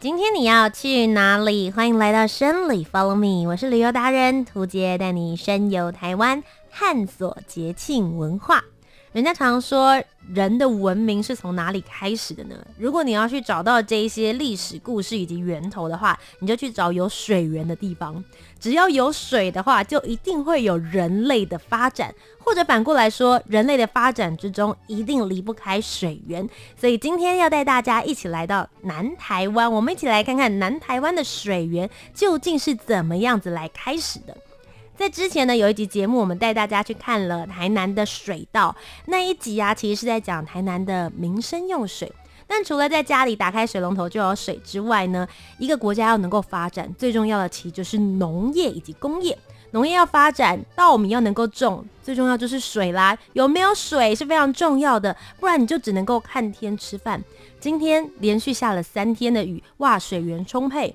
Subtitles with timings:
[0.00, 1.70] 今天你要去哪里？
[1.70, 8.62] 欢迎来到深旅 Follow Me，我是旅游达人涂杰，带你深游台湾，探索节庆文化。
[9.12, 10.02] 人家常说，
[10.34, 12.56] 人的文明是从哪里开始的呢？
[12.78, 18.22] 如果你要去找到这一些历史故事以及源头的话，你就去找有水源的地方。
[18.58, 26.48] 只要有水的话，就一定会有人类的发展，或者反过来说，人类的发展之中一定离不开水源。
[26.76, 34.36] 所以今天要带大家一起来到南台湾，我们一起来看看南台湾的水源究竟是怎么样子来开始的。
[34.96, 38.74] 在之前呢，有一集节目，我们带大家去看了台南的水道
[39.06, 42.10] 那一集啊，其实是在讲台南的民生用水。
[42.46, 49.36] 但除了在家里打开水龙头就有水之外呢，一个国家要能够发展，最重要的其实就是农业以及工业。
[49.72, 53.18] 农业要发展，稻米要能够种，最重要就是水啦。
[53.34, 57.22] 有没有水是非常重要的，不然你就只能够看天吃饭。
[57.60, 60.94] 今天连续下了三天的雨，哇，水源充沛。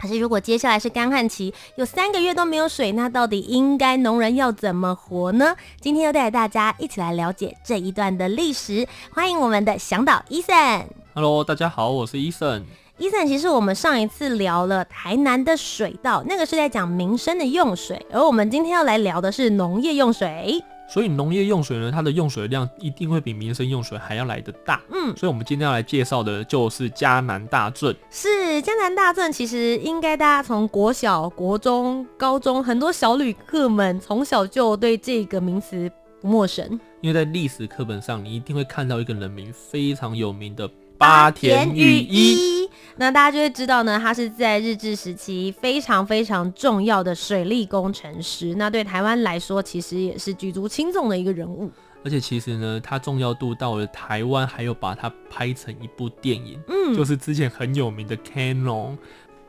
[0.00, 5.56] 可是，如果接下来是干旱期，有三个月都没有水，那到底应该农人要怎么活呢？
[5.80, 8.86] 今天要带着大家一起来了解这一段的历史。
[9.12, 10.84] 欢迎我们的向导 Eason。
[11.14, 12.62] Hello，大家好，我是 Eason。
[13.00, 20.62] Eason，其实我们上一次聊了台南的水道，那个是在讲民生的用水，而我们今天要来聊的是农业用水。
[20.88, 24.80] 所以农业用水呢，它的用水量一定会比民生用水还要来得大。
[24.90, 27.94] 嗯，所以我们今天要来介绍的就是嘉南大圳。
[28.10, 35.90] 是嘉南大圳，其实应该大家从国小、国中、高中，很多小旅客们从小就对这个名词
[36.20, 36.80] 不陌生。
[37.00, 40.68] 因为在历史课本上，你一定会看到一个人名非常有名的
[40.98, 42.68] 八田与一。
[42.96, 48.56] 那大家就会知道呢，他是在日治时期非常非常重要的水利工程师。
[48.56, 51.70] 那对台湾来说，其实也是举足轻重的一个人物。
[52.04, 58.64] 而且其实呢，他重要度到了台湾，还有把它拍成一部电影，嗯，就是之前很有名的《Canon》。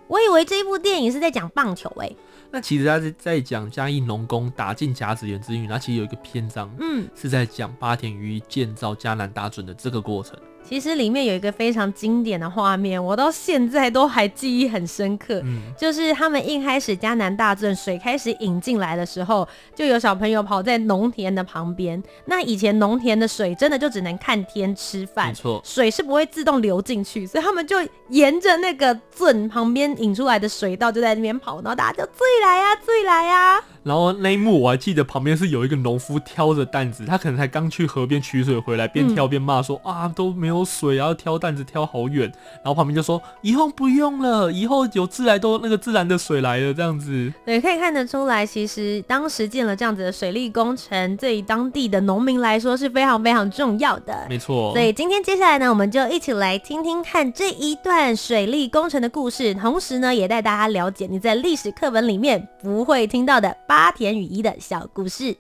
[0.08, 2.18] 我以为这一部电影是在讲棒球诶、欸。
[2.52, 10.36] 那其实他是在讲嘉义农工打进甲子园之运，那其实有一个篇章，嗯，是在讲八田与一建造迦南大准的这个过程。
[10.70, 15.42] 其实里面有一个非常经典的画面，我到现在都还记忆很深刻。
[15.44, 22.02] 嗯，就是他们一开始嘉南大镇水开始引进来的时候，就有小朋友跑在农田的旁边。
[22.26, 27.78] 那以前农田的水真的就只能看天吃饭，没错，水是不会自动流进去，所以他们就
[28.10, 33.64] 沿着那个圳旁边引出来的水道就在那边跑，然后大家就醉来呀，醉来呀。
[33.90, 54.28] 然后那一幕我还记得，旁边是有一个农夫挑着担子，他可能才刚去河边取水回来，边挑边骂说：“嗯、啊，都没有水，然后挑担子挑好远。”然后旁边就说：“以后不用了，以后有自来都那个自然的水来了。”这样子，对，可以看得出来，其实当时建了这样子的水利工程，对于当地的农民来说是非常非常重要的。
[54.30, 54.72] 没错。
[54.72, 65.38] 所以今天接下来呢，我们就一起来听听看这一段水利工程的故事，同时呢，也带大家了解你在历史课本里面不会听到的八田雨衣的小故事。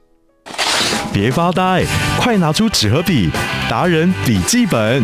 [1.12, 1.84] 别发呆，
[2.20, 3.30] 快拿出纸和笔，
[3.70, 5.04] 达人笔记本。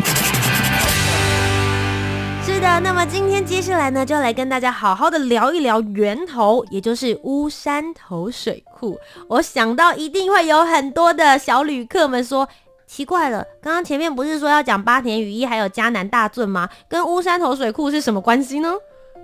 [2.45, 8.97] 是的，那么今天接下来呢，就要来跟大家好好的聊一聊源头，也就是乌山头水库。
[9.27, 12.47] 我想到一定会有很多的小旅客们说，
[12.87, 16.69] 奇怪了，刚刚前面不是说要讲八田雨衣还有迦南大圳吗？
[16.87, 18.73] 跟乌山头水库是什么关系呢？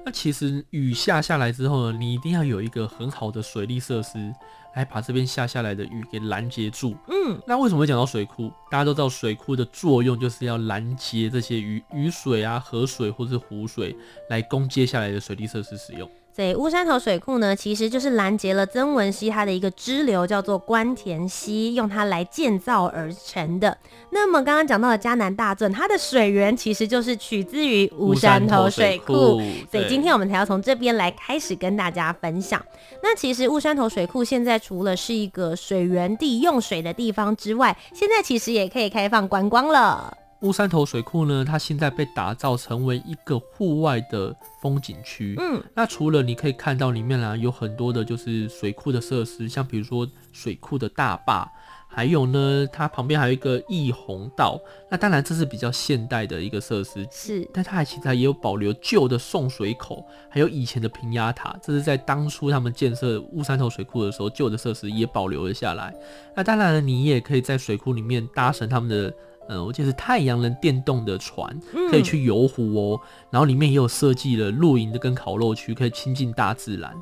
[0.03, 4.33] 那其实雨下下来之后呢，你一定要有一个很好的水利设施，
[4.75, 6.95] 来把这边下下来的雨给拦截住。
[7.07, 8.51] 嗯，那为什么会讲到水库？
[8.71, 13.95] 大家都知道水库的作用就是要拦截这些雨雨水啊、河水或是湖水，
[14.29, 16.09] 来供接下来的水利设施使用。
[16.33, 23.77] 所以乌山头水库呢，其实就是拦截了曾文溪它的一个支流，叫做关田溪，用它来建造而成的。
[24.11, 29.41] 那么刚刚讲到的嘉南大圳，它的水源其实就是取自于乌山头水库。
[29.69, 32.63] 所以今天我们才要从这边来开始跟大家分享。
[33.03, 40.17] 那其实乌山头水库现在除了是一个水源地用水的地方之外，现在其实也可以开放观光了。
[40.41, 45.35] 乌山头水库呢，它现在被打造成为一个户外的风景区。
[45.37, 51.47] 嗯，那除了你可以看到里面呢，有很多的就是水库的设施，像比如说水库的大坝，
[51.87, 54.59] 还有呢，它旁边还有一个溢洪道。
[54.89, 65.93] 那当然这是比较现代的一个设施，是，但它还其实也有保留旧的送水口，还有以前的平压塔，这是在当初他们建设乌山头水库的时候，旧的设施也保留了下来。
[66.35, 69.13] 那当然了，你也可以在水库里面搭乘他们的。
[69.49, 71.59] 嗯，我记得是太阳能电动的船，
[71.89, 72.99] 可以去游湖哦。
[73.01, 76.93] 嗯、然后里面也有设计了露营的跟烤肉区，可以亲近大自然。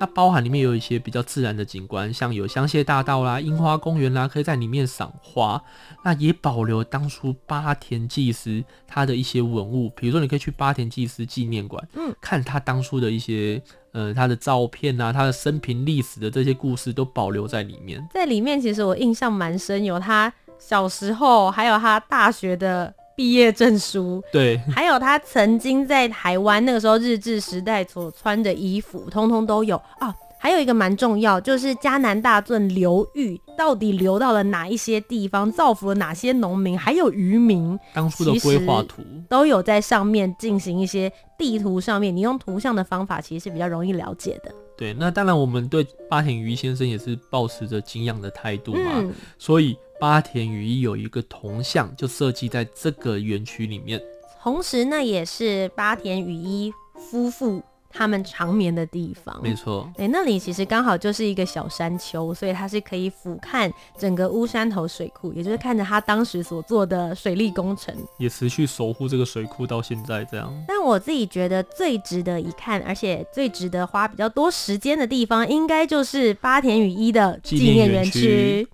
[0.00, 5.60] 那包含里面有一些比较自然的景观，像有香榭大道啦、樱花公园啦，可以在里面赏花。
[6.04, 13.60] 那也保留当初八田祭司他的一些文物，比如说你可以去八田祭司纪念馆，嗯，看他当初的一些
[13.92, 18.06] 呃他的照片啊，他的生平历史的这些故事都保留在里面。
[18.14, 20.32] 在里面其实我印象蛮深，有他。
[20.58, 30.14] 小时候，还有他大学的毕业证书，对，还有他曾经在台湾那个时候日治时代所穿的衣服，通通都有啊。
[30.40, 44.54] 还有一个蛮重要，就是嘉南大圳流域到底流到了哪一些地方，造福了哪些农民，还有渔民，当初的规划图都有在上面进行一些地图上面，你用图像的方法其实是比较容易了解的。
[44.76, 49.76] 对，那当然我们对八田鱼先生也是抱持着敬仰的态度嘛，嗯、所以。
[50.00, 54.00] 八田雨衣有一个铜像，就设计在这个园区里面。
[54.40, 57.60] 同时，那也是八田雨衣夫妇
[57.90, 59.40] 他们长眠的地方。
[59.42, 70.54] 没错，对，那里其实刚好就是一个小山丘，所以它是可以俯瞰整个乌山头水库，也就是看着他当时所做的水利工程，也持续守护这个水库到现在这样。
[70.68, 78.68] 但我自己觉得最值得一看，而且最值得花比较多时间的地方，应该就是八田雨衣的纪念园区。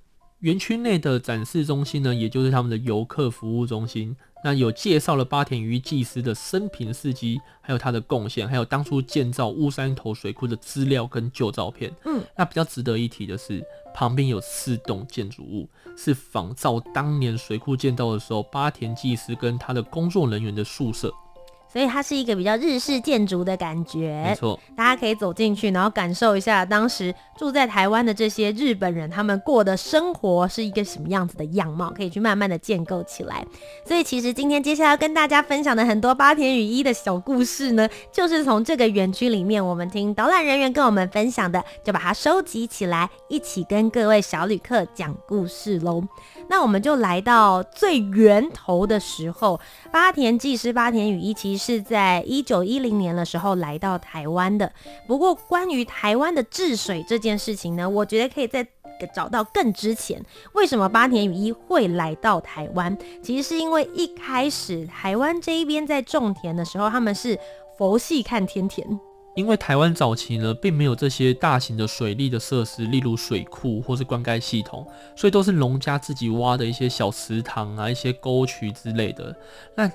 [0.44, 4.14] 园区内的展示中心呢，也就是他们的游客服务中心。
[4.44, 11.90] 那有介绍了八田与一纪司的生平事迹，还有他的贡献，还有当初建造乌山头水库的资料跟旧照片。
[12.04, 13.64] 嗯，那比较值得一提的是，
[13.94, 21.10] 旁边有四栋建筑物，是仿照当年水库建造的时候，八田祭司跟他的工作人员的宿舍。
[21.74, 33.44] 所以它是一个比较日式建筑的感觉，没错，大家可以走进去，然后感受一下当时住在台湾的这些日本人，他们过的生活是一个什么样子的样貌，可以去慢慢的建构起来。
[33.84, 46.00] 所以其实今天接下来要跟大家分享的很多八田雨衣的小故事呢，就是从这个园区里面，我们听导览人员跟我们分享的，就把它收集起来，一起跟各位小旅客讲故事喽。
[46.48, 49.58] 那我们就来到最源头的时候，
[49.90, 54.70] 八田技师八田雨衣其实是在一九一零年的时候来到台湾的。
[55.06, 58.66] 不过关于台湾的治水这件事情呢，我觉得可以再
[59.14, 60.22] 找到更之前，
[60.52, 62.94] 为什么八田雨一会来到台湾？
[63.22, 67.38] 其实是因为一开始台湾这一边在种田的时候，他们是
[67.78, 68.86] 佛系看天田。
[69.34, 79.34] 因为台湾早期呢，并没有这些大型的水利的设施，例如水库或是灌溉系统，所以都是农家自己挖的一些小池塘啊、一些沟渠之类的。
[79.74, 79.90] 那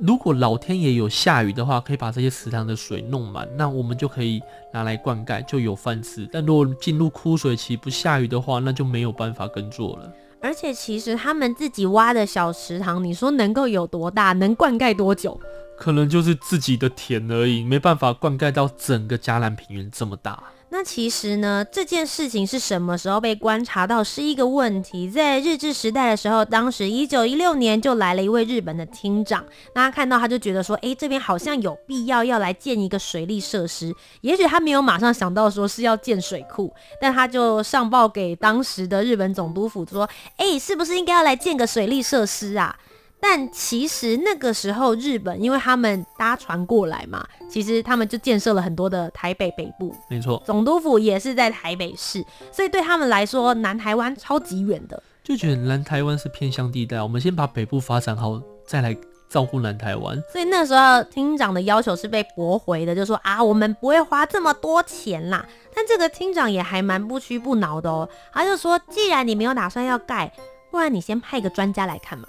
[0.00, 4.40] 如果老天爷有下雨的话，可以把这些池塘的水弄满，那我们就可以
[4.72, 6.26] 拿来灌溉，就有饭吃。
[6.32, 10.10] 但如果进入枯水期不下雨的话，那就没有办法耕作了。
[10.40, 15.38] 而且其实他们自己挖的小池塘，你说能够有多大，能灌溉多久？
[15.76, 20.42] 可能就是自己的田而已，没办法灌溉到整个嘉南平原这么大。
[20.72, 25.10] 那其实呢，这件事情是什么时候被观察到是一个问题。
[25.10, 29.44] 在日治时代的时候，当时一九一六年就来了一位日本的厅长，
[29.74, 33.92] 那他看到他就觉得说，诶，这边好像有必要要来建一个水利设施。
[34.20, 42.78] 也许他没有马上想到说是要建水库，但他就上报给当时的日本总督府说，诶，是不是应该要来建个水利设施啊？
[43.22, 58.96] 但其实那个时候，日本因为他们搭船过来嘛，其实他们就建设了很多的台北北部，没错，总督府也是在台北市，所以对他们来说，南台湾超级远的，就觉得南台湾是偏乡地带，我们先把北部发展好，再来
[59.28, 60.16] 照顾南台湾。
[60.32, 65.44] 所以那时候厅长的要求是被驳回的，就说啊，我们不会花这么多钱啦。
[65.74, 70.32] 但这个厅长也还蛮不屈不挠的哦，他就说，既然你没有打算要盖，
[70.70, 72.26] 不然你先派个专家来看嘛。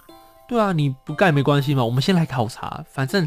[0.51, 3.25] 对啊，你不盖没关系嘛，我们先来考察，反正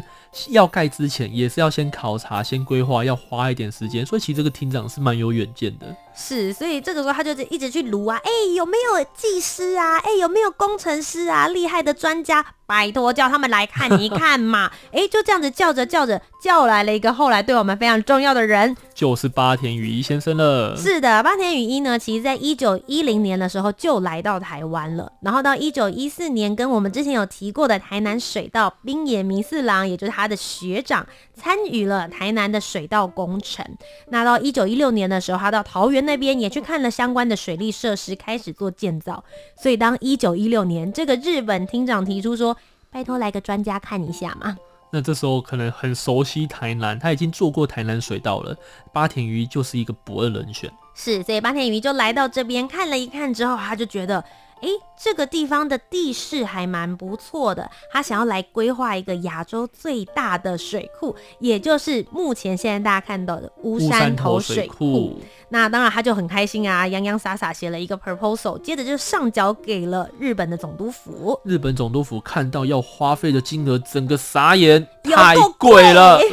[0.51, 4.05] 要盖之前也是要先考察、先规划，要花一点时间。
[4.05, 5.87] 所以其实这个厅长是蛮有远见的。
[6.15, 9.97] 是，所以这个时候他就一直去撸啊，哎，有没有技师啊？
[9.97, 11.47] 哎，有没有工程师啊？
[11.47, 12.45] 厉害的专家。
[12.67, 14.71] 拜托，叫他们来看一看嘛！
[14.91, 20.75] 哎、欸，就这样子叫着叫着，叫来了一个后来对我们非常重要的人，就是八田雨衣先生了。
[20.75, 31.05] 是的，八田雨衣呢，其实在一九一零年的时候就来到台湾了，然后到一九一四年，跟我们之前有提过的台南水稻冰野弥四郎，也就是他的学长，
[31.35, 33.63] 参与了台南的水稻工程。
[34.07, 39.23] 那到一九一六年的时候，他到桃园那边也去看了相关的水利设施，开始做建造。
[39.61, 42.55] 所以当一九一六年这个日本厅长提出说
[42.89, 44.55] ：“拜托来个专家看一下嘛。”
[44.91, 48.55] 那这时候可能很熟悉台南，他已经做过台南水道了，
[48.93, 50.71] 八田鱼就是一个不二人选。
[50.93, 54.23] 是，所以八田鱼就来到这边看了一看之后，他就觉得。
[54.61, 65.19] 诶，这个地方的地势还蛮不错的，他想要来规划一个亚洲最大的水库，也就是目前现在大家看到的乌山头水库。
[65.49, 71.39] 那当然他就很开心啊，洋洋洒洒写了一个 proposal，接着就上缴给了日本的总督府。
[71.43, 76.19] 日本总督府看到要花费的金额，整个傻眼，太贵了。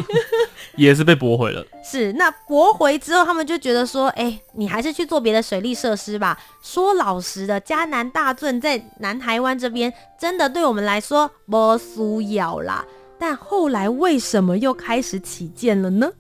[0.77, 1.65] 也是被驳回了。
[1.85, 6.39] 是，那驳回之后，他们就觉得说，哎、欸，你还是去做别的水利设施吧。
[6.63, 12.85] 说老实的，嘉南大圳在南台湾这边，真的对我们来说不需要啦。
[13.19, 16.11] 但后来为什么又开始起建了呢？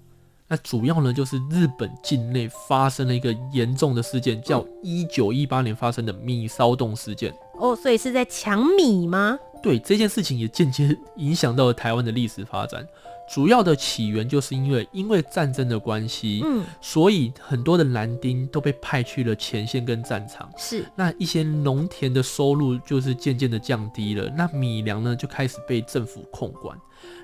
[0.48, 7.32] 那主要呢，就是日本境内发生了一个严重的事件，叫一九一八年发生的米骚动事件。
[7.58, 9.38] 哦，所以是在抢米吗？
[9.62, 12.86] 对，这件事情也间接影响到了台湾的历史发展。
[13.28, 20.84] 主要的起源就是因为因为战争的关系，嗯，所以很多的男丁都被派去了前线跟战场，是。
[20.94, 26.76] 那一些农田的收入就是渐渐的降低了，那米粮呢就开始被政府控管。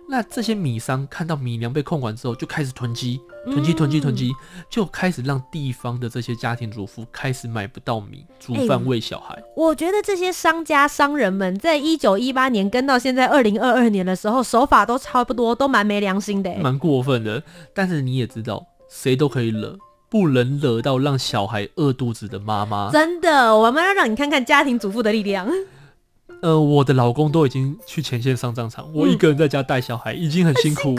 [0.09, 4.33] 那这些米商看到米粮被控管之后，就开始囤积、囤积、囤积、囤积，
[4.71, 9.37] 就开始让地方的这些家庭主妇开始买不到米煮饭喂小孩。
[9.57, 17.43] 我觉得这些商家商人们在一九一八年跟到现在二零二二年的时候，手法都差不多，都蛮没良心的，蛮过分的。
[17.75, 19.77] 但是你也知道，谁都可以惹，
[20.09, 22.91] 不能惹到让小孩饿肚子的妈妈。
[22.91, 25.49] 真的，我们要让你看看家庭主妇的力量。
[26.41, 30.95] 呃，我的老公都已经去前线上战场，我一个人在家带小孩，已经很辛苦。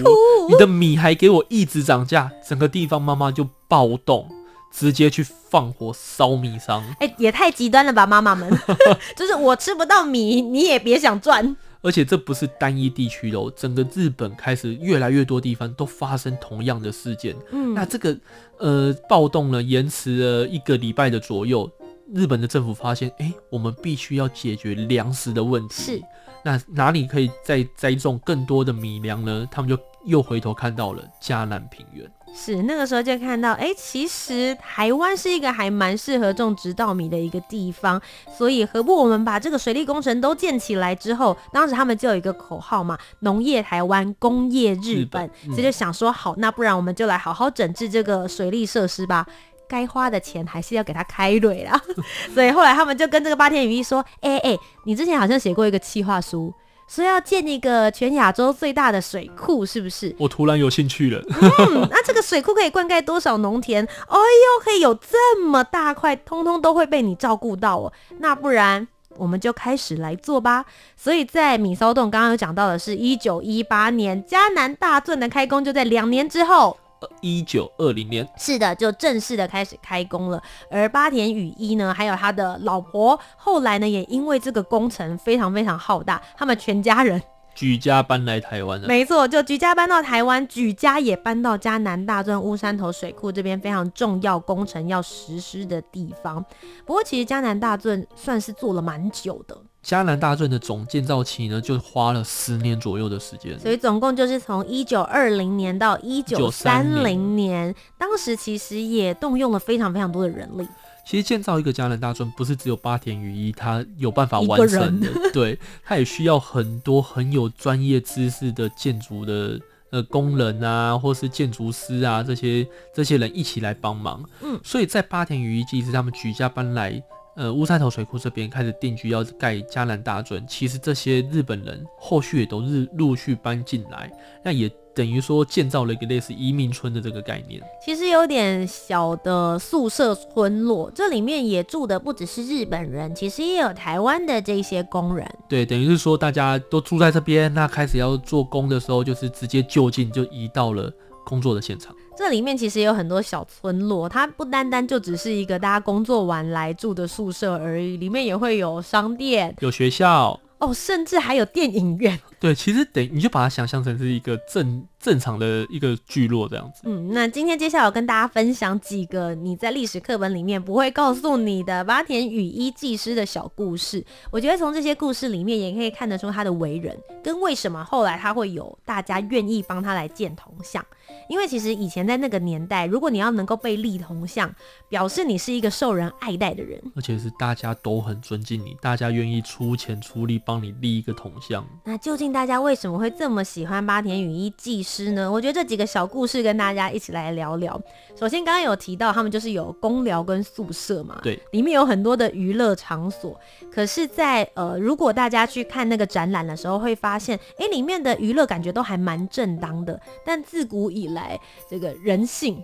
[0.49, 4.29] 你的米还给我一直涨价，整个地方妈妈就暴动，
[4.71, 6.83] 直接去放火烧米商。
[6.99, 8.49] 哎、欸，也太极端了吧，妈妈们！
[9.15, 11.55] 就是我吃不到米，你也别想赚。
[11.81, 17.33] 而且这不是单一地区的，整个日本开始越来越多地方都发生同样的事件。
[17.51, 18.17] 嗯，那这个
[18.57, 21.71] 呃暴动呢，延迟了一个礼拜的左右。
[22.13, 25.75] 日本的政府发现，哎、欸，我们必须要解决粮食的问题。
[25.75, 26.03] 是，
[26.43, 29.47] 那哪里可以再栽种更多的米粮呢？
[29.51, 32.09] 他们就又回头看到了迦南平原。
[32.31, 37.99] 是，那个时候就看到，哎、欸，其实台湾是一个还蛮适合种植稻米的一个地方。
[38.37, 44.99] 所以，何不我们把这个水利工程都建起来之后，当时他们就有一个口号嘛：农业台湾，工业日本。
[45.01, 49.25] 日本嗯、所以就想说，好，那不然我们就来好好整治这个水利设施吧。
[49.69, 51.79] 该花的钱还是要给他开瑞啦，
[52.33, 56.51] 所以后来他们就跟这个八天雨一说：“哎、欸、哎、欸，你之前好像写过一个企划书，
[56.87, 61.23] 说要建一个全亚洲最大的水库，是不是？”我突然有兴趣了。
[61.29, 63.85] 嗯， 那这个水库可以灌溉多少农田？
[63.85, 67.93] 哎呦，可以有这么大块，通通都会被你照顾到哦。
[68.17, 70.65] 那不然我们就开始来做吧。
[70.97, 76.75] 所以在米骚洞刚刚有讲到的是，一九一八年嘉南大圳的开工就在两年之后。
[77.21, 80.41] 一九二零年，是的，就正式的开始开工了。
[80.69, 87.21] 而八田雨一呢，还有他的老婆，后来呢，也因为这个工程非常非常浩大，他们全家人
[87.55, 88.87] 举家搬来台湾了。
[88.87, 96.43] 没错，就举家搬到台湾，举家也搬到嘉南大圳乌山头水库这边非常重要工程要实施的地方。
[96.85, 99.57] 不过，其实嘉南大圳算是做了蛮久的。
[99.81, 110.67] 嘉南大圳的总建造期呢，就花了十年左右的时间，所以总共就是从一九二零年到一九三零年，当时其实也动用了非常非常多的人力。
[111.07, 119.59] 其实建造一个嘉南大圳不是只有八田与一他有办法完成的， 对，他也需要很多很有专业知识的建筑的
[119.91, 124.23] 呃工人啊，或是建筑师啊这些这些人一起来帮忙。
[124.41, 127.01] 嗯，所以在八田与一其实他们举家搬来。
[127.39, 130.45] 呃，乌山头水库这边开始定居，要盖嘉南大圳。
[130.45, 134.11] 其实这些日本人后续也都日陆续搬进来，
[134.43, 137.61] 那也等于说建造了一个类似移民村的这个概念。
[137.81, 145.25] 其实有点小的宿舍村落，这里面也住的不只是日本人，其实也有台湾的这些工人。
[145.47, 150.91] 对，等于是说大家都住在这边，那开始要做工的时候，就是直接就近就移到了
[151.25, 151.95] 工作的现场。
[152.19, 162.19] 这里面其实有很多小村落，它不单单就只是一个大家工作完来住的宿舍而已，里面也会有商店、有学校，哦，甚至还有电影院。
[162.37, 166.81] 对，其实等你就把它想象成是一个正正常的一个聚落这样子。
[166.83, 174.05] 嗯，那今天接下来我跟大家分享几个你在历史课本里面不会告诉你的八田羽衣技师的小故事。
[174.29, 180.85] 我觉得从这些故事里面也可以看得出他的为人，跟为什么后来他会有大家愿意帮他来建铜像。
[181.27, 184.53] 因为其实以前在那个年代，如果你要能够被立铜像，
[184.89, 191.65] 表示你是一个受人爱戴的人，而且是大家都很尊敬你，大家愿意出钱出力帮你立一个铜像。
[191.85, 195.31] 那究竟大家为什么会这么喜欢八田羽衣技师呢？
[195.31, 197.79] 我觉得这几个小故事跟大家一起来聊聊。
[198.17, 203.39] 首先，刚刚有提到他们就是有公聊跟宿舍嘛，对，里面有很多的娱乐场所。
[203.71, 209.99] 可是在，在呃，如果大家去看那个展览的时候，会发现，哎、欸，里面的娱乐感觉都还蛮正当的。
[210.25, 212.63] 但自古以来，这个人性。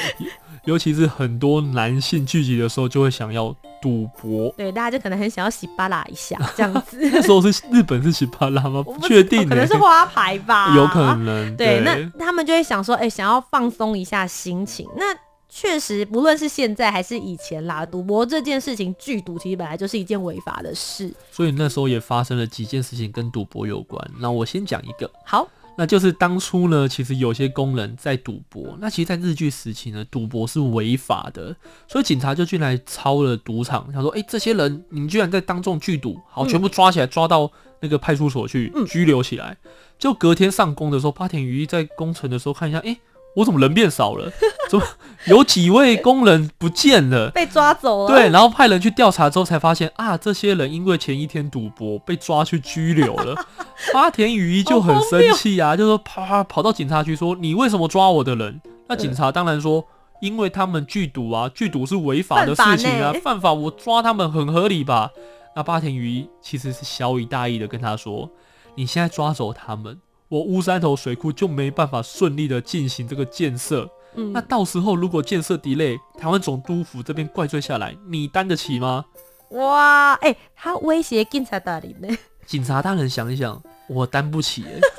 [0.64, 4.52] 尤其是很多男性聚集的时候，就会想要赌博。
[4.58, 6.98] 对，大家就可能很想要洗巴拉一下 这样子。
[7.00, 8.82] 那时候是日本是洗巴拉吗？
[8.82, 11.56] 不确定、欸，可能是花牌吧，有可能。
[11.56, 14.88] 对，对那他们就会想说，哎、欸，想要放松一下心情。
[14.96, 15.04] 那
[15.48, 21.14] 确实，不论是现在还是以前啦，赌博这件事情，聚赌其实本来就是一件违法的事。
[21.30, 24.04] 所以那时候也发生了几件事情跟赌博有关。
[24.18, 25.08] 那我先讲一个。
[25.24, 25.46] 好。
[25.76, 28.76] 那就是当初呢，其实有些工人在赌博。
[28.80, 31.54] 那其实，在日据时期呢，赌博是违法的，
[31.86, 33.90] 所以警察就进来抄了赌场。
[33.92, 39.56] 他说：“哎、欸，这些人，你们居然在当众聚赌，好，全部抓起来，抓到那个派出所去拘留起来。
[39.64, 43.00] 嗯”就隔天上工的时候，八田与一在工程的时候看一下，哎、欸。
[43.36, 44.30] 我怎么人变少了？
[44.68, 44.84] 怎么
[45.26, 47.30] 有几位工人不见了？
[47.36, 48.08] 被抓走了。
[48.08, 53.34] 对，然后派人去调查之后，才发现啊，这些人因为前一天赌博被抓去拘留了。
[53.92, 59.84] 八田雨衣就很生气啊，就说啪啪跑到警察局说：“你为什么抓我的人？”那警察当然说
[60.20, 65.10] ：“因为他们聚赌啊，聚赌是违法的事情啊，犯法，犯法，我抓他们很合理吧？”
[65.54, 68.30] 那八田雨衣其实是小以大意的跟他说
[68.76, 69.98] ：“你现在抓走他们。”
[70.28, 79.04] 我乌山头水库就没办法顺利的进行这个建设，嗯，那到时候如果建设 delay，台湾总督府这边怪罪下来，你担得起吗？
[79.50, 82.08] 哇，哎、欸，他威胁警察大人呢？
[82.44, 84.80] 警察大人想一想，我担不起哎。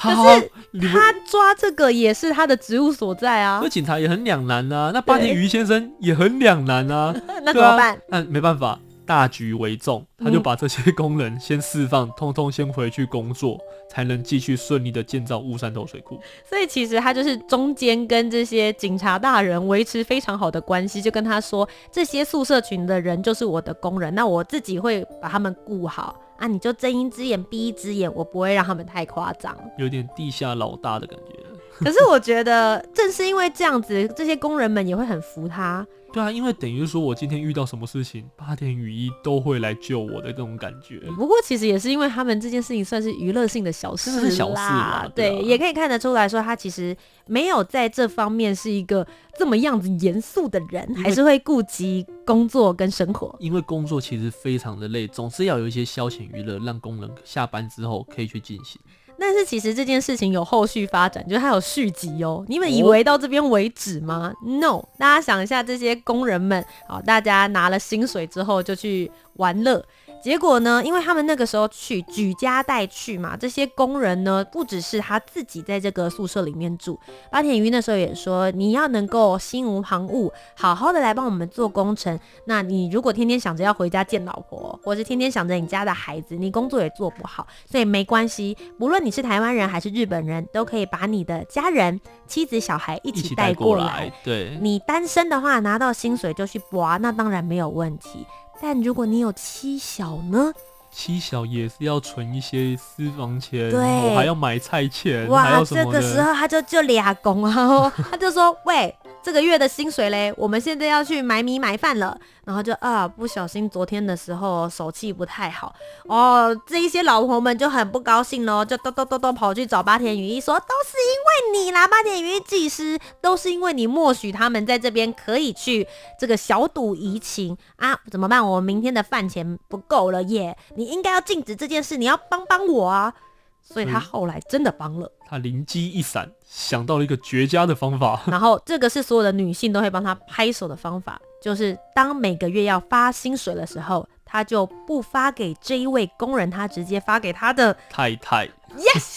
[0.00, 0.50] 可是
[0.92, 3.60] 他抓这个也是他的职务所在啊。
[3.62, 7.14] 那警察也很两难啊，那八田鱼先生也很两难啊。
[7.44, 8.00] 那怎么办？
[8.08, 8.80] 那、啊、没办法。
[9.10, 13.58] 大局为重，他就把这些工人先释放，嗯，通通先回去工作，
[13.90, 16.16] 才能继续顺利的建造乌山头水库。
[16.48, 31.49] 所以其实他就是中间跟这些警察大人维持非常好的关系，就跟他说，这些宿舍群的人就是我的工人，那我自己会把他们顾好啊，你就睁一只眼闭一只眼，我不会让他们太夸张，有点地下老大的感觉。
[31.84, 35.86] 可是我觉得正是因为这样子，这些工人们也会很服他。
[36.12, 40.98] 对啊，因为等于说，我今天遇到什么事情，八田雨衣都会来救我的这种感觉。
[41.16, 45.08] 不过其实也是因为他们这件事情算是娱乐性的小事，是小事啦。
[45.14, 49.06] 对，也可以看得出来说，他其实没有在这方面是一个
[49.38, 53.32] 这么样子严肃的人，还是会顾及工作跟生活。
[53.38, 58.80] 因为工作其实非常的累，总是要有一些消遣娱乐，让工人下班之后可以去进行。
[59.20, 62.42] 但是其实这件事情有后续发展，就是它有续集哦。
[62.48, 69.84] 你们以为到这边为止吗？No，大家想一下，这些工人们，好，大家拿了薪水之后就去玩乐。
[70.22, 76.98] 结果呢，因为他们那个时候去举家带去嘛，这些工人呢，不只是他自己在这个宿舍里面住。
[77.30, 82.18] 八田鱼那时候也说，你要能够心无旁骛，好好的来帮我们做工程。
[82.44, 87.46] 那你如果天天想着要回家见老婆，或是天天想着你家的孩子，你工作也做不好。
[87.64, 93.84] 所以没关系，不论你是台湾人还是日本人，都可以把你的家人、妻子、小孩一起带过来。
[93.84, 98.26] 过来对，你单身的话，拿到薪水就去拔，那当然没有问题。
[98.60, 100.52] 但如果你有妻小呢？
[100.92, 105.28] 妻小也是要存一些私房钱，对，我还要买菜钱。
[105.28, 108.92] 哇，这个时候他就就俩公啊，他就说：“喂。”
[109.22, 115.74] 这个月的薪水嘞，我们现在要去买米买饭了，然后就啊，不小心昨天的时候手气不太好
[116.06, 125.86] 哦，这一些老婆们就很不高兴喽，就都都都都跑去找八田与一说，都是因为你啦，八田与一技师，都是因为你默许他们在这边可以去
[126.18, 128.46] 这个小赌怡情啊，怎么办？
[128.46, 133.12] 我明天的饭钱不够了耶，你应该要禁止这件事，你要帮帮我啊。
[133.62, 138.22] 所以他后来真的帮了，嗯，他灵机一闪，想到了一个绝佳的方法。
[138.28, 148.48] 然后这个是所有的女性都会帮他拍手的方法，就是当每个月要发薪水的时候，他就不发给这一位工人，他直接发给他的太太。
[148.76, 149.16] Yes，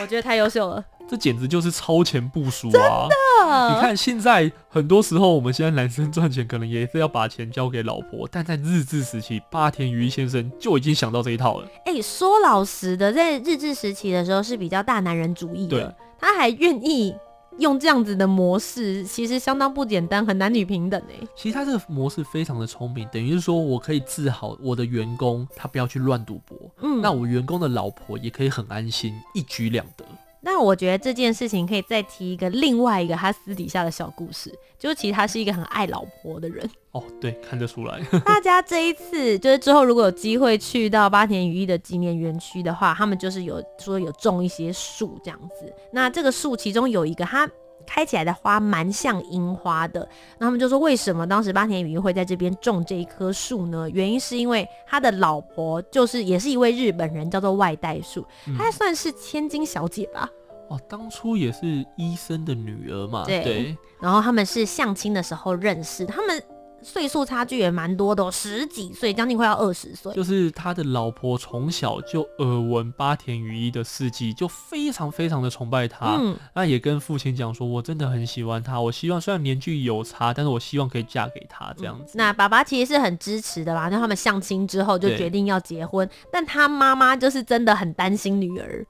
[0.00, 3.08] 我觉得太优秀了， 这简直就是超前部署啊！
[3.08, 11.66] 真你看现在很多时候，我们现在男生赚钱可能也是要把钱交给老婆，但在日治时期，八田雨衣先生就已经想到这一套了。
[11.84, 17.14] 哎、欸，说老实的，在日治时期的时候是比较大男人主义的，他还愿意。
[17.60, 21.26] 用这样子的模式，其实相当不简单，很男女平等哎。
[21.36, 30.04] 其实他这个模式非常的聪明，等于是说我可以治好我的员工，他不要去乱赌博，嗯，那我员工的老婆也可以很安心，一举两得。
[30.52, 36.68] 那我觉得这件事情可以再提一个另外一个他私底下的小故事，就是其实他是一个很爱老婆的人。
[36.90, 38.00] 哦，对，看得出来。
[38.26, 45.72] 大家这一次就是之后如果有机会去到八田雨衣的纪念园区的话，他们就是有说有种一些树这样子。
[45.92, 47.48] 那这个树其中有一个，它
[47.86, 50.06] 开起来的花蛮像樱花的。
[50.38, 53.88] 那他们就说，为什么当时八田雨衣会在这边种这一棵树呢？
[53.90, 58.26] 原因是因为他的老婆就是也是一位日本人，叫做外代树，
[58.58, 60.28] 她算是千金小姐吧。
[60.70, 63.42] 哦，当初也是医生的女儿嘛，对。
[63.42, 66.40] 对，然后他们是相亲的时候认识，他们
[66.80, 70.14] 岁数差距也蛮多的哦，十几岁，将近快要二十岁。
[70.14, 76.16] 就是他的老婆从小就耳闻八田雨衣的事迹，就非常非常的崇拜他。
[76.20, 82.16] 嗯，那也跟父亲讲说，我真的很喜欢他，我希望虽然年纪有差，但是我希望可以嫁给他这样子。
[82.16, 83.88] 嗯，那爸爸其实是很支持的啦？
[83.90, 88.86] 那他们相亲之后就决定要结婚，但他妈妈就是真的很担心女儿。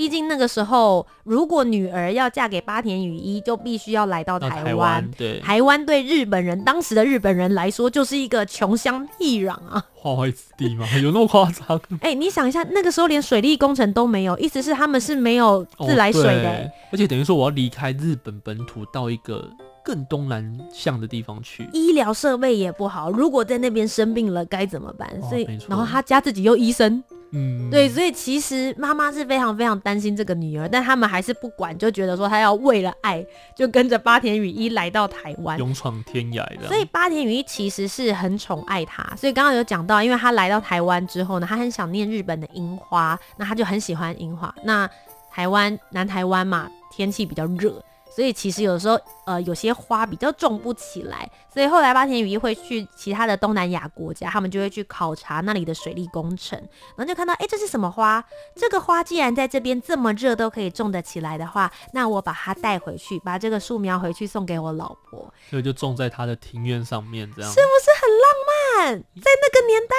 [0.00, 5.06] 毕竟那个时候，如果女儿要嫁给八田雨衣，就必须要来到台湾。
[5.14, 10.86] 对，台湾对日本人当时的日本人来说，就是一个穷乡僻壤啊，化外之地吗？
[11.02, 11.78] 有那么夸张？
[12.00, 16.70] 哎、欸，你想一下，那个时候连水利工程都没有，意思是他们是没有自来水的、欸哦。
[16.92, 19.50] 而且等于说，我要离开日本本土到一个
[19.84, 23.10] 更东南向的地方去，医疗设备也不好。
[23.10, 25.06] 如果在那边生病了该怎么办？
[25.20, 27.04] 哦、所以，然后他家自己又医生。
[27.32, 36.66] 嗯，对，所以其实妈妈是非常非常担心这个女儿，但他们还是不管，就觉得说她要为了爱，就跟着八田雨一来到台湾，勇闯天涯的。
[36.66, 44.52] 所以八田雨一其实是很宠爱她，所以刚刚有讲到，因为她来到台湾之后呢，她很想念日本的樱花，那她就很喜欢樱花。
[44.64, 44.88] 那
[45.30, 47.80] 台湾南台湾嘛，天气比较热。
[48.14, 56.58] 所以其实有时候，呃，有些花比较种不起来，所以后来八田雨衣会去其他的东南亚国家，他们就会去考察那里的水利工程，
[56.96, 58.22] 然后就看到，哎，这是什么花？
[58.56, 68.29] 这个花既然在这边这么热都可以种得起来的话，那我把它带回去，把这个树苗回去送给我老婆，所以就种在他的庭院上面，这样是不是很浪？
[68.76, 69.94] 在那个年代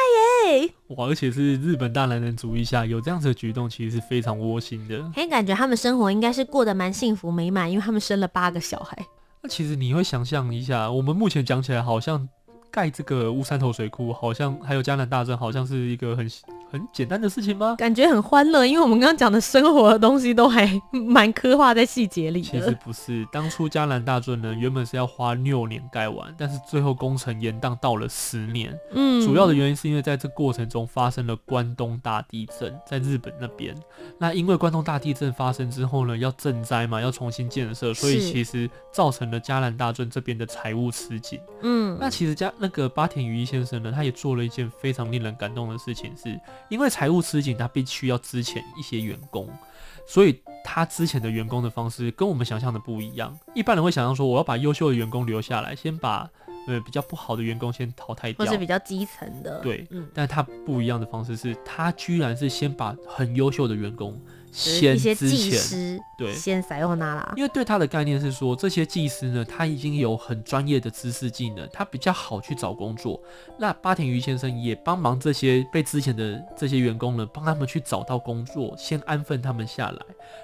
[0.59, 8.01] 耶，哇，而且是日本大男人主义下有这样子的举动，其实是非常窝心的，很感觉他们生活应该是过得蛮幸福美满，因为他们。
[8.01, 8.97] 生了八个小孩，
[9.43, 12.27] 那其实你会想象一下，我们目前讲起来好像
[12.71, 16.27] 盖这个乌山头水库，好像还有嘉南大镇，好像是一个很。
[16.71, 17.75] 很简单的事情吗？
[17.77, 22.47] 感觉很欢乐，因为我们刚刚讲的生活的东西都还蛮刻画在细节里的。
[22.47, 28.73] 其实不是，当初嘉南大圳呢，原本是要花六年盖完，但是最后工程延宕到了十年。
[28.93, 33.75] 嗯，主要的原因是因为在这过程中发生了关东大地震，在日本那边。
[34.17, 41.37] 那因为关东大地震发生之后呢，要赈灾嘛，要重新建设，所以其实造成了嘉南大圳这边的财务吃紧。
[41.63, 46.39] 嗯，那其实嘉那个八田雨衣先生呢，他也做了一件非常令人感动的事情是。
[46.69, 49.49] 因为财务吃紧，他必须要支遣一些员工，
[50.07, 53.37] 所以他资遣的员工的方式跟我们想象的不一样。
[53.55, 56.29] 一般人会想象说，我要把优秀的员工留下来，先把
[56.67, 59.59] 呃比较不好的员工先淘汰掉，或是比较基层的。
[59.61, 64.21] 对，嗯，但他不一样的方式是，他居然是先把很优秀的员工。
[64.51, 67.33] 先一些技师，对，先塞用那啦。
[67.37, 73.19] 因为对他的概念是说，这些技师呢，他已经有很专业的知识技能，他比较好去找工作。
[73.57, 79.99] 那八田鱼先生也帮忙这些被之前的这些员工呢，帮他们去找到工作，先安分他们下来。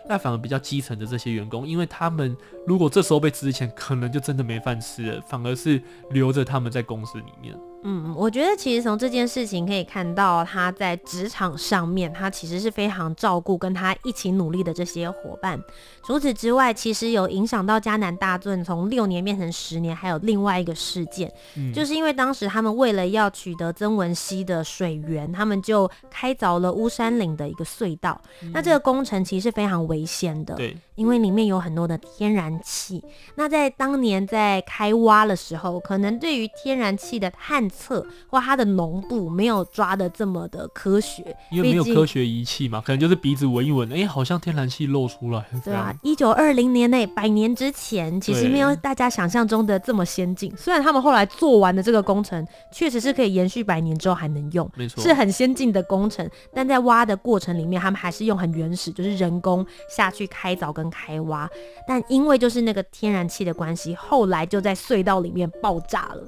[0.08, 7.54] 那反而比较基层的这些员工，因为他们如果这时候被之前，可能就真的没饭吃了，反而是留着他们在公司里面。
[7.84, 15.62] 嗯，我觉得其实从这件事情可以看到，他在职场上面，他其实是非常照顾跟他一起努力的这些伙伴。
[16.06, 28.22] 除此之外，其实有影响到迦南大圳从六年变成十年，还有另外一个事件，嗯、就是因为当时他们为了要取得曾文溪的水源，他们就开凿了乌山岭的一个隧道。
[28.44, 33.04] 嗯、那这个工程其实是非常危险的，对，因为里面有很多的天然气。
[33.36, 45.46] 那在当年在开挖的时候，可能对于天然气的探探测或它的浓度没有抓的这么的科学，因为没有科学仪器嘛，可能就是鼻子闻一闻，哎、欸，好像天然气漏出来。
[45.64, 50.52] 对啊，一九二零年内，百年之前，其实没有大家想象中的这么先进。
[50.58, 56.30] 虽然他们后来做完的这个工程，确实是可以延续百年之后还能用，没错，是很先进的工程。
[56.54, 61.50] 但在挖的过程里面，他们还是用很原始，就是人工下去开凿跟开挖。
[61.88, 66.24] 但因为就是那个天然气的关系，后来就在隧道里面爆炸了。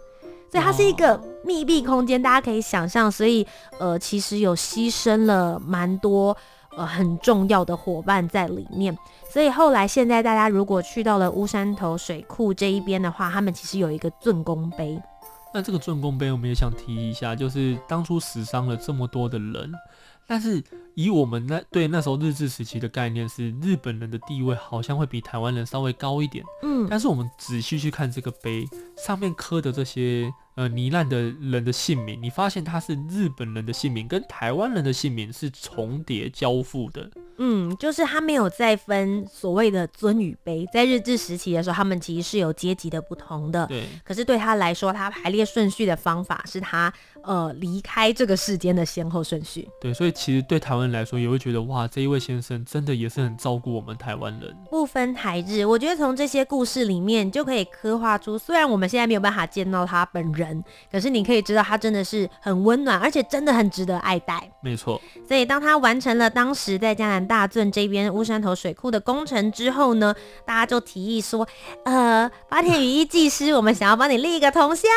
[0.52, 3.12] 所以它是一个密闭空间，大家可以想象。
[3.12, 3.46] 所以
[3.78, 6.36] 呃，其实有牺牲了蛮多
[6.80, 8.98] 呃很重要的伙伴在里面。
[9.30, 15.00] 所以后来现在大家如果去到了乌山头水库这一边的话，他们其实有一个竣工碑。
[15.54, 19.72] 那这个竣工碑我们也想提一下，就是当初死伤了这么多的人，
[20.28, 20.64] 但是
[20.96, 26.46] 以我们那对那时候日治时期的概念是，日本人的地位好像会比台湾人稍微高一点。
[26.64, 28.66] 嗯，但是我们仔细去看这个碑
[28.96, 30.32] 上面刻的这些。
[30.60, 37.10] 呃，罹难的人的姓名，你发现他是日本人的姓名，跟台湾人的姓名是重叠交付的。
[37.40, 43.66] 嗯，就是他没有再分所谓的尊与卑，在日治时期的时候，他们其实是有阶级的不同的。
[43.68, 43.84] 对。
[44.04, 49.68] 可是对他来说，他排列顺序的方法是他呃离开这个世间的先后顺序。
[49.80, 54.56] 对，所以其实对台湾人来说，也会觉得哇，这一位先生真的也是很照顾我们台湾人。
[54.70, 60.62] 不分台日，我觉得从这些故事里面就可以刻画出，虽然我们现在没有办法见到他本人。
[60.92, 64.52] 可是你可以知道，他真的是很温暖，而且真的很值得爱戴。
[64.62, 65.02] 没错。
[65.28, 71.48] 所以当他完成了当时在嘉南大圳这边乌山头水库的工程之后呢，大家就提议说
[71.86, 74.90] ：“呃，八田羽衣技师，我们想要帮你立一个铜像。”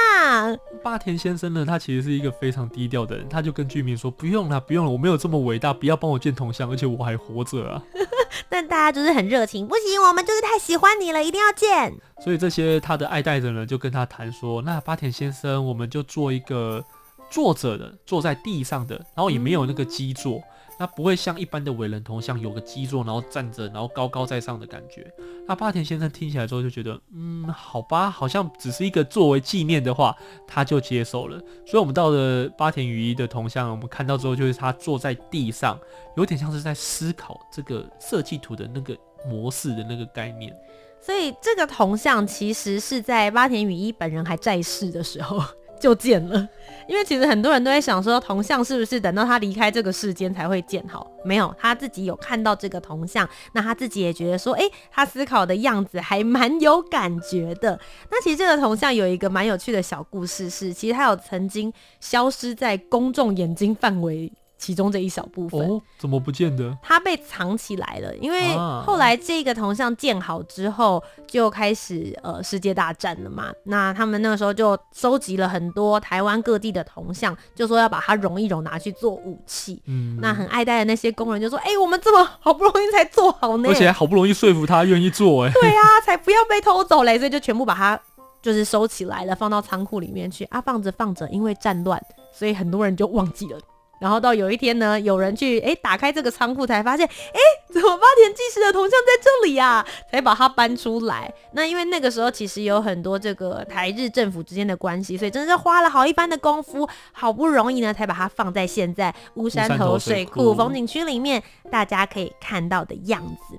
[0.83, 7.83] 八田先生呢，他其实是一个非常低调的人，他就跟居民说：“不用了，不用了，我没有这么伟大，不要帮我建铜像，而且我还活着啊。
[8.49, 11.95] ”但大家就是很热情，不行，我们就是太喜欢你了，一定要建。
[12.25, 16.83] 所以这些他的爱戴的人就跟他谈说：“那八田先生，我们就做一个
[17.31, 20.43] 坐着的，坐在地上的，然后也没有那个基座，嗯、
[20.79, 25.13] 那不会像一般的伟人铜像有个基座，然后站着，然后高高在上的感觉。”
[25.47, 35.79] 那八田先生听起来之后就觉得：“嗯，好吧，好像只是一个作为纪念的话，他就接受了。”所以，我们到了八田雨衣的铜像，我们看到之后就是他坐在地上，
[36.17, 40.55] 有点像是在思考这个设计图的那个模式的那个概念。
[41.01, 45.43] 所以这个铜像其实是在八田雨衣本人还在世的时候
[45.83, 46.49] 就见了，
[46.87, 51.11] 因为其实很多人都在想说，铜像是不是等到他离开这个世间才会见好？
[51.25, 57.77] 没有，他自己有看到这个铜像，那他自己也觉得说，哎，他思考的样子还蛮有感觉的。
[58.13, 64.33] 那其实这个铜像有一个蛮有趣的小故事，是其实他有曾经消失在公众眼睛范围。
[64.63, 66.79] 其中这一小部分哦，怎么不见得？
[66.81, 73.51] 它被藏起来了，因为后来这个铜像建好之后，就开始呃世界大战了嘛。
[73.65, 79.83] 那他们那个时候就收集了很多台湾各地的铜像，就说要把它融一融，拿去做武器。
[79.87, 88.01] 嗯，那很爱戴的那些工人就说：“哎、欸，我们这么好不容易才做好呢，而且好不容易说服他愿意做，哎， 对啊，才不要被偷走嘞。”所以就全部把它
[88.41, 90.61] 就是收起来了，放到仓库里面去啊。
[90.61, 92.01] 放着放着，因为战乱，
[92.33, 93.59] 所以很多人就忘记了。
[94.03, 97.41] 然后到有一天呢，有人去哎打开这个仓库，才发现哎，
[97.73, 99.87] 怎么八田技师的铜像在这里呀？
[100.11, 101.33] 才把它搬出来。
[101.53, 113.57] 那因为那个时候其实有很多这个台日政府之间的关系，所以真的是花了好一番的功夫，好不容易呢才把它放在现在乌山头水库风景区里面，大家可以看到的样子。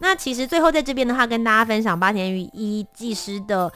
[0.00, 3.72] 那其实最后在这边的话，跟大家分享八田与一技师的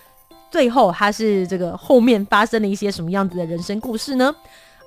[0.50, 4.34] 最后，他是这个后面发生了一些什么样子的人生故事呢？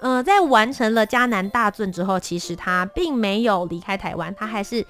[0.02, 4.86] 呃，在完成了嘉南大圳之后，其实他并没有离开台湾，他还是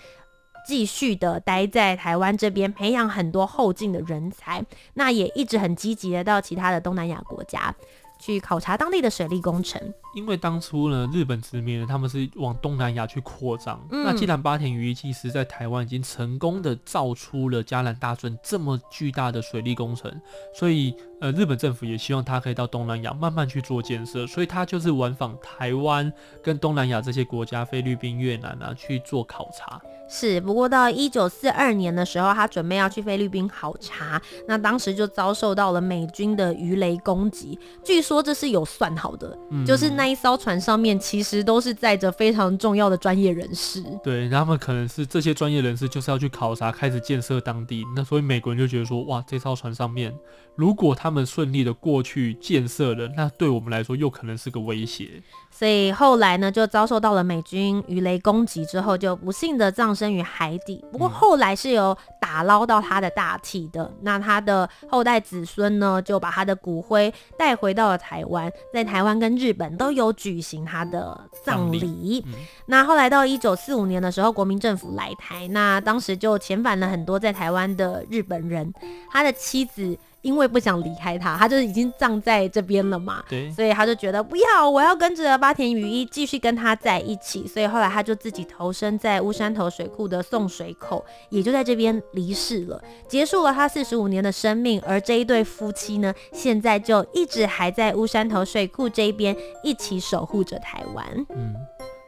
[0.65, 4.63] 继续的待在台湾这边，培养很多后进的人才。
[4.93, 7.75] 那也一直很积极的到其他的东南亚国家
[8.21, 9.81] 去考察当地的水利工程。
[10.13, 13.81] 因为当初呢，日本殖民他们是往东南亚去扩张。
[13.91, 20.09] 嗯、那既然八田与一技师在台湾已经成功的造出了嘉南大圳这么巨大的水利工程，
[20.53, 20.95] 所以。
[21.21, 29.79] 呃，日本政府也希望他可以到东南亚慢慢去做建设，所以他就是往返台湾跟东南亚这些国家，菲律宾、越南啊去做考察。
[30.11, 37.57] 是，不过到一九四二年的时候，他准备要去菲律宾考察，那当时就遭受到了美军的鱼雷攻击。
[37.83, 43.83] 据说这是有算好的，嗯、就是那一艘船上面其实都是载着非常重要的专业人士。
[44.03, 47.85] 对，他们可能是这些专业人士就是要去考察，开始建设当地。
[47.95, 50.11] 那所以美国人就觉得说，哇，这艘船上面
[50.55, 55.21] 如果他他们顺利的过去建设了，那对我们来说又可能是个威胁。
[55.49, 60.83] 所以后来呢，就遭受到了美军鱼雷攻击之后，就不幸的葬身于海底。
[60.91, 63.83] 不过后来是有打捞到他的大体的。
[63.83, 72.23] 嗯、那他的后代子孙呢，就把他的骨灰带回到了台湾，在台湾跟日本都有举行他的葬礼。
[72.25, 72.33] 嗯、
[72.65, 78.73] 那后来到一九四五年的时候，国民政府来台，那当时就遣返了很多在台湾的日本人，
[79.11, 79.95] 他的妻子。
[80.21, 83.23] 因为不想离开他，他就已经葬在这边了嘛。
[83.29, 87.47] 对，所以他就觉得不要，我要跟着八田雨衣继续跟他在一起。
[87.47, 94.81] 所以后来他就自己投身在乌山头水库的送水口，也就在这边离世了，结束了他四十五年的生命。
[94.85, 101.05] 而这一对夫妻呢，现在就一直还在乌山头水库这一边一起守护着台湾。
[101.29, 101.55] 嗯。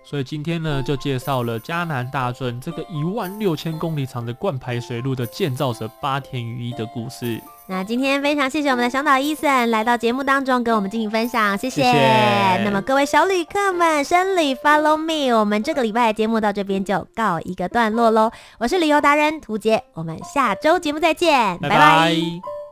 [0.03, 7.41] 所以今天呢，就介绍了迦南大圳这个一万六千公里长的灌排水路的建造者八田雨一的故事。
[7.65, 11.81] 那今天非常谢谢我们的小岛伊森来到节目当中跟我们进行分享，谢谢。
[11.81, 12.63] 谢谢。
[12.65, 18.29] 那么各位小旅客们，生旅 Follow Me，我们这个礼拜的节目到这边就告一个段落喽。
[18.59, 21.69] 我是旅游达人涂杰，我们下周节目再见，拜拜。
[21.69, 22.62] 拜拜。